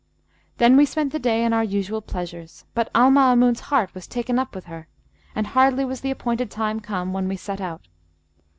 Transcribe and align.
Then 0.57 0.77
we 0.77 0.85
spent 0.87 1.11
the 1.11 1.19
day 1.19 1.45
in 1.45 1.53
our 1.53 1.63
usual 1.63 2.01
pleasures, 2.01 2.65
but 2.73 2.89
Al 2.95 3.11
Maamun's 3.11 3.59
heart 3.69 3.93
was 3.93 4.07
taken 4.07 4.39
up 4.39 4.55
with 4.55 4.65
her, 4.65 4.87
and 5.35 5.45
hardly 5.45 5.85
was 5.85 6.01
the 6.01 6.09
appointed 6.09 6.49
time 6.49 6.79
come, 6.79 7.13
when 7.13 7.27
we 7.27 7.35
set 7.35 7.61
out. 7.61 7.87